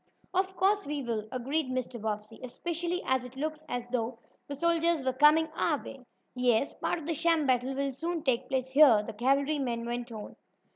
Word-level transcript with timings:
"Of 0.33 0.55
course 0.55 0.87
we 0.87 1.03
will," 1.03 1.27
agreed 1.31 1.69
Mr. 1.69 2.01
Bobbsey. 2.01 2.39
"Especially 2.41 3.03
as 3.05 3.23
it 3.23 3.35
looks 3.35 3.63
as 3.69 3.87
though 3.89 4.17
the 4.47 4.55
soldiers 4.55 5.03
were 5.05 5.13
coming 5.13 5.47
our 5.55 5.77
way." 5.77 6.03
"Yes, 6.33 6.73
part 6.73 6.97
of 6.97 7.05
the 7.05 7.13
sham 7.13 7.45
battle 7.45 7.75
will 7.75 7.91
soon 7.91 8.23
take 8.23 8.49
place 8.49 8.71
here," 8.71 9.03
the 9.05 9.13
cavalryman 9.13 9.85
went 9.85 10.11
on. 10.11 10.37